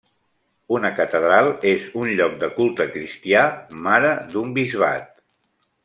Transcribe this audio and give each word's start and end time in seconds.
Una 0.77 0.89
catedral 0.99 1.49
és 1.73 1.85
un 2.03 2.09
lloc 2.21 2.33
de 2.45 2.49
culte 2.57 2.87
cristià 2.97 3.45
mare 3.89 4.15
d'un 4.33 4.57
bisbat. 4.61 5.15